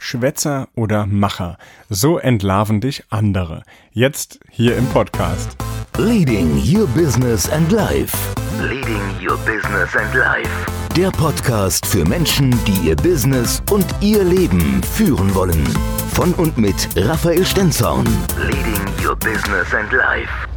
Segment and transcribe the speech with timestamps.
[0.00, 1.58] Schwätzer oder Macher.
[1.88, 3.62] So entlarven dich andere.
[3.92, 5.56] Jetzt hier im Podcast.
[5.98, 8.16] Leading Your Business and Life.
[8.58, 10.50] Leading Your Business and Life.
[10.96, 15.66] Der Podcast für Menschen, die ihr Business und ihr Leben führen wollen.
[16.14, 18.06] Von und mit Raphael Stenzhorn.
[18.38, 20.49] Leading Your Business and Life.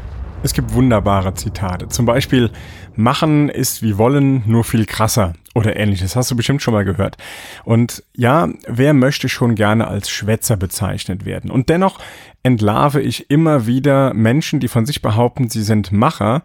[0.44, 1.88] Es gibt wunderbare Zitate.
[1.88, 2.52] Zum Beispiel,
[2.96, 6.18] machen ist wie wollen, nur viel krasser oder ähnliches.
[6.18, 7.16] Hast du bestimmt schon mal gehört.
[7.64, 11.50] Und ja, wer möchte schon gerne als Schwätzer bezeichnet werden?
[11.50, 12.00] Und dennoch
[12.44, 16.44] entlarve ich immer wieder Menschen, die von sich behaupten, sie sind Macher,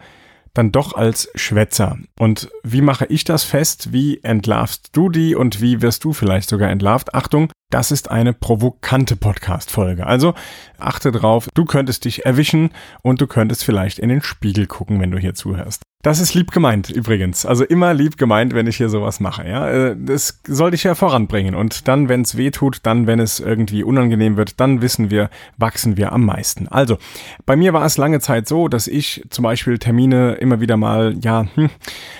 [0.55, 1.99] dann doch als Schwätzer.
[2.19, 3.93] Und wie mache ich das fest?
[3.93, 7.15] Wie entlarvst du die und wie wirst du vielleicht sogar entlarvt?
[7.15, 10.07] Achtung, das ist eine provokante Podcast-Folge.
[10.07, 10.35] Also
[10.79, 12.71] achte drauf, du könntest dich erwischen
[13.03, 15.83] und du könntest vielleicht in den Spiegel gucken, wenn du hier zuhörst.
[16.03, 17.45] Das ist lieb gemeint übrigens.
[17.45, 19.47] Also immer lieb gemeint, wenn ich hier sowas mache.
[19.49, 21.57] Ja, äh, das soll dich ja voranbringen.
[21.57, 25.29] Und dann, wenn es weh tut, dann, wenn es irgendwie unangenehm wird, dann wissen wir,
[25.57, 26.69] wachsen wir am meisten.
[26.69, 26.99] Also
[27.47, 31.17] bei mir war es lange Zeit so, dass ich zum Beispiel Termine immer wieder mal
[31.21, 31.69] ja hm,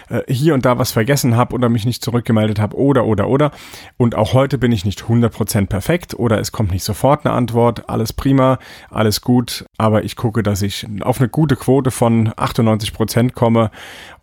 [0.09, 3.51] äh, hier und da was vergessen habe oder mich nicht zurückgemeldet habe oder oder oder.
[3.97, 7.89] Und auch heute bin ich nicht 100% perfekt oder es kommt nicht sofort eine Antwort.
[7.89, 8.59] Alles prima,
[8.91, 9.65] alles gut.
[9.77, 13.71] Aber ich gucke, dass ich auf eine gute Quote von 98% komme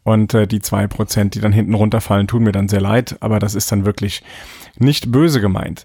[0.04, 3.40] und äh, die zwei Prozent, die dann hinten runterfallen, tun mir dann sehr leid, aber
[3.40, 4.24] das ist dann wirklich
[4.78, 5.84] nicht böse gemeint.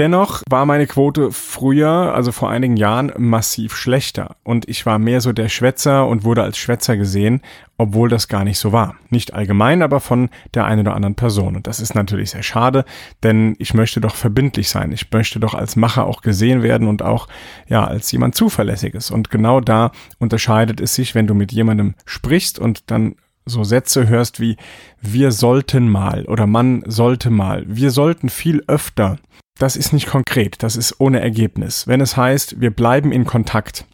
[0.00, 4.36] Dennoch war meine Quote früher, also vor einigen Jahren, massiv schlechter.
[4.44, 7.42] Und ich war mehr so der Schwätzer und wurde als Schwätzer gesehen,
[7.76, 8.94] obwohl das gar nicht so war.
[9.10, 11.54] Nicht allgemein, aber von der einen oder anderen Person.
[11.54, 12.86] Und das ist natürlich sehr schade,
[13.22, 14.90] denn ich möchte doch verbindlich sein.
[14.90, 17.28] Ich möchte doch als Macher auch gesehen werden und auch,
[17.68, 19.10] ja, als jemand Zuverlässiges.
[19.10, 24.08] Und genau da unterscheidet es sich, wenn du mit jemandem sprichst und dann so Sätze
[24.08, 24.56] hörst wie
[25.02, 29.18] wir sollten mal oder man sollte mal, wir sollten viel öfter
[29.60, 31.86] das ist nicht konkret, das ist ohne Ergebnis.
[31.86, 33.84] Wenn es heißt, wir bleiben in Kontakt,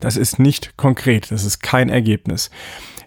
[0.00, 2.50] das ist nicht konkret, das ist kein Ergebnis.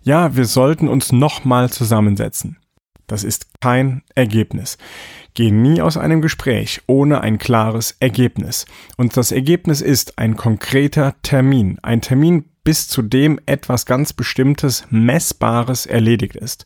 [0.04, 2.58] Ja, wir sollten uns nochmal zusammensetzen.
[3.06, 4.78] Das ist kein Ergebnis.
[5.34, 8.66] Geh nie aus einem Gespräch ohne ein klares Ergebnis.
[8.98, 11.78] Und das Ergebnis ist ein konkreter Termin.
[11.82, 16.66] Ein Termin bis zu dem etwas ganz Bestimmtes, Messbares erledigt ist.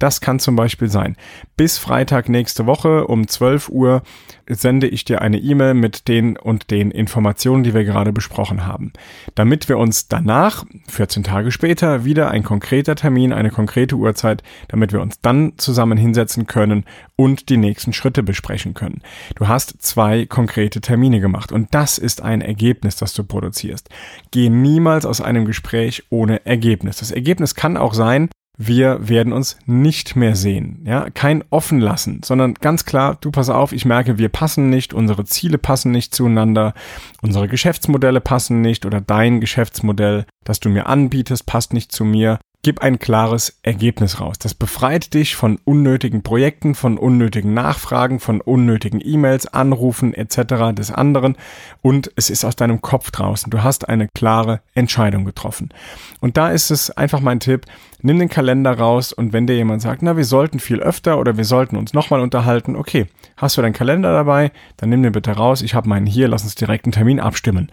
[0.00, 1.16] Das kann zum Beispiel sein,
[1.56, 4.02] bis Freitag nächste Woche um 12 Uhr
[4.48, 8.92] sende ich dir eine E-Mail mit den und den Informationen, die wir gerade besprochen haben.
[9.36, 14.92] Damit wir uns danach, 14 Tage später, wieder ein konkreter Termin, eine konkrete Uhrzeit, damit
[14.92, 16.84] wir uns dann zusammen hinsetzen können
[17.16, 19.02] und die nächsten Schritte besprechen können.
[19.36, 23.88] Du hast zwei konkrete Termine gemacht und das ist ein Ergebnis, das du produzierst.
[24.30, 26.96] Geh niemals aus einem Gespräch ohne Ergebnis.
[26.98, 30.80] Das Ergebnis kann auch sein, wir werden uns nicht mehr sehen.
[30.84, 34.94] Ja, kein offen lassen, sondern ganz klar, du pass auf, ich merke, wir passen nicht,
[34.94, 36.74] unsere Ziele passen nicht zueinander,
[37.20, 42.38] unsere Geschäftsmodelle passen nicht oder dein Geschäftsmodell, das du mir anbietest, passt nicht zu mir.
[42.64, 44.38] Gib ein klares Ergebnis raus.
[44.38, 50.74] Das befreit dich von unnötigen Projekten, von unnötigen Nachfragen, von unnötigen E-Mails, Anrufen etc.
[50.74, 51.36] des anderen
[51.82, 53.50] und es ist aus deinem Kopf draußen.
[53.50, 55.74] Du hast eine klare Entscheidung getroffen.
[56.22, 57.66] Und da ist es einfach mein Tipp,
[58.00, 61.36] nimm den Kalender raus und wenn dir jemand sagt, na, wir sollten viel öfter oder
[61.36, 65.32] wir sollten uns nochmal unterhalten, okay, hast du deinen Kalender dabei, dann nimm den bitte
[65.32, 67.70] raus, ich habe meinen hier, lass uns direkt einen Termin abstimmen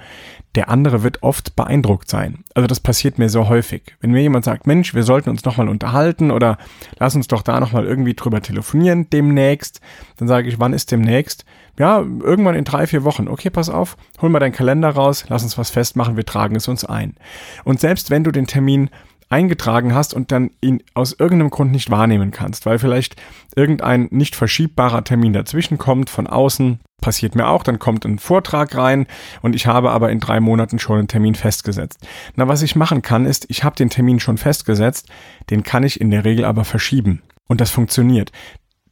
[0.55, 2.43] der andere wird oft beeindruckt sein.
[2.53, 3.95] Also das passiert mir so häufig.
[4.01, 6.57] Wenn mir jemand sagt, Mensch, wir sollten uns nochmal unterhalten oder
[6.99, 9.79] lass uns doch da nochmal irgendwie drüber telefonieren demnächst,
[10.17, 11.45] dann sage ich, wann ist demnächst?
[11.79, 13.29] Ja, irgendwann in drei, vier Wochen.
[13.29, 16.67] Okay, pass auf, hol mal deinen Kalender raus, lass uns was festmachen, wir tragen es
[16.67, 17.15] uns ein.
[17.63, 18.89] Und selbst wenn du den Termin
[19.31, 23.15] eingetragen hast und dann ihn aus irgendeinem Grund nicht wahrnehmen kannst, weil vielleicht
[23.55, 28.75] irgendein nicht verschiebbarer Termin dazwischen kommt von außen, passiert mir auch, dann kommt ein Vortrag
[28.75, 29.07] rein
[29.41, 32.05] und ich habe aber in drei Monaten schon einen Termin festgesetzt.
[32.35, 35.07] Na, was ich machen kann, ist, ich habe den Termin schon festgesetzt,
[35.49, 37.21] den kann ich in der Regel aber verschieben.
[37.47, 38.31] Und das funktioniert.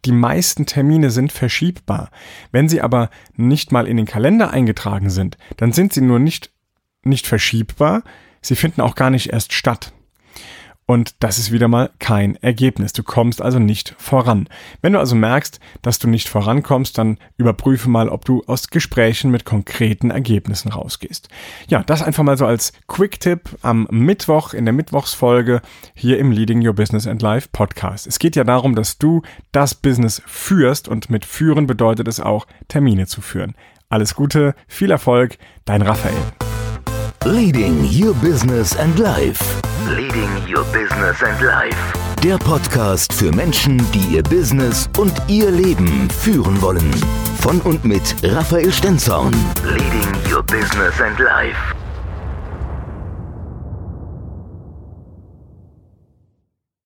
[0.06, 2.10] Die meisten Termine sind verschiebbar.
[2.52, 6.52] Wenn sie aber nicht mal in den Kalender eingetragen sind, dann sind sie nur nicht,
[7.04, 8.04] nicht verschiebbar,
[8.42, 9.92] sie finden auch gar nicht erst statt.
[10.90, 12.94] Und das ist wieder mal kein Ergebnis.
[12.94, 14.50] Du kommst also nicht voran.
[14.82, 19.30] Wenn du also merkst, dass du nicht vorankommst, dann überprüfe mal, ob du aus Gesprächen
[19.30, 21.30] mit konkreten Ergebnissen rausgehst.
[21.68, 25.62] Ja, das einfach mal so als Quick-Tipp am Mittwoch in der Mittwochsfolge
[25.94, 28.08] hier im Leading Your Business and Life Podcast.
[28.08, 29.22] Es geht ja darum, dass du
[29.52, 33.54] das Business führst und mit führen bedeutet es auch, Termine zu führen.
[33.90, 36.18] Alles Gute, viel Erfolg, dein Raphael.
[37.26, 39.62] Leading Your Business and Life.
[39.90, 41.76] Leading Your Business and Life.
[42.24, 46.94] Der Podcast für Menschen, die ihr Business und ihr Leben führen wollen.
[47.42, 49.34] Von und mit Raphael Stenzhorn.
[49.64, 51.58] Leading Your Business and Life.